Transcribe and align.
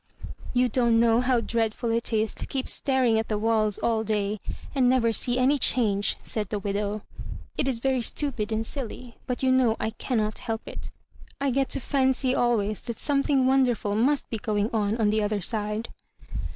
"You 0.55 0.67
don't 0.67 0.99
know 0.99 1.21
how 1.21 1.41
dreadful 1.41 1.91
it 1.91 2.11
is 2.11 2.33
to 2.33 2.47
keep 2.47 2.67
staring 2.67 3.19
at 3.19 3.27
the 3.27 3.37
walls 3.37 3.77
all 3.77 4.03
day 4.03 4.39
and 4.73 4.89
never 4.89 5.13
see 5.13 5.37
any 5.37 5.59
change," 5.59 6.15
said 6.23 6.49
the 6.49 6.59
widaw. 6.59 7.01
"It 7.55 7.67
is 7.67 7.77
very 7.77 7.99
jstupid 7.99 8.51
and 8.51 8.65
silly, 8.65 9.17
but 9.27 9.43
you 9.43 9.51
know 9.51 9.75
I 9.79 9.91
cannothelp 9.91 10.61
it. 10.65 10.89
I 11.39 11.51
get 11.51 11.69
to 11.69 11.79
fancy 11.79 12.33
always 12.33 12.81
that 12.81 12.97
something 12.97 13.45
wonderful 13.45 13.95
must 13.95 14.27
be 14.31 14.39
going 14.39 14.71
on 14.73 14.97
on 14.97 15.11
the 15.11 15.21
other 15.21 15.39
side." 15.39 15.89